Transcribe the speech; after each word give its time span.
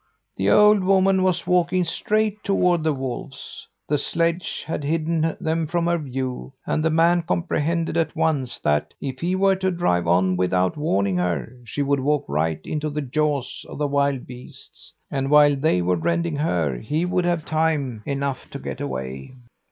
"The 0.35 0.49
old 0.49 0.83
woman 0.83 1.21
was 1.21 1.45
walking 1.45 1.85
straight 1.85 2.43
toward 2.43 2.83
the 2.83 2.91
wolves. 2.91 3.67
The 3.87 3.99
sledge 3.99 4.63
had 4.65 4.83
hidden 4.83 5.37
them 5.39 5.67
from 5.67 5.85
her 5.85 5.99
view, 5.99 6.53
and 6.65 6.83
the 6.83 6.89
man 6.89 7.21
comprehended 7.21 7.95
at 7.97 8.15
once 8.15 8.57
that, 8.61 8.95
if 8.99 9.19
he 9.19 9.35
were 9.35 9.55
to 9.57 9.69
drive 9.69 10.07
on 10.07 10.37
without 10.37 10.75
warning 10.75 11.17
her, 11.17 11.55
she 11.65 11.83
would 11.83 11.99
walk 11.99 12.25
right 12.27 12.59
into 12.63 12.89
the 12.89 13.03
jaws 13.03 13.63
of 13.69 13.77
the 13.77 13.85
wild 13.85 14.25
beasts, 14.25 14.91
and 15.11 15.29
while 15.29 15.55
they 15.55 15.83
were 15.83 15.95
rending 15.97 16.37
her, 16.37 16.79
he 16.79 17.05
would 17.05 17.25
have 17.25 17.45
time 17.45 18.01
enough 18.07 18.49
to 18.49 18.57
get 18.57 18.81
away. 18.81 19.35